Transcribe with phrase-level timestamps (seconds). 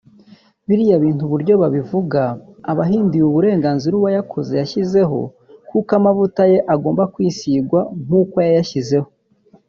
[0.67, 2.23] biriya bintu uburyo babivanga
[2.71, 5.19] abahinduye uburenganzira uwayakoze yashyizeho
[5.69, 9.09] kuko amavuta ye agomba kwisigwa nkuko yayashyizeho